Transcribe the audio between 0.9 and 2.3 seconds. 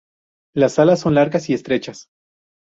son largas y estrechas.